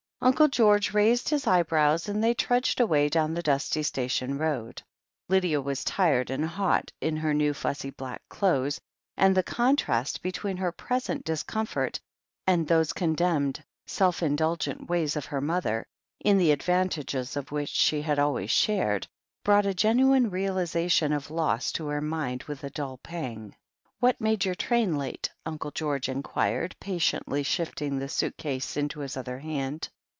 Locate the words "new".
7.33-7.51